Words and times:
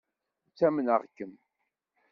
Ttamneɣ-kem. 0.49 1.33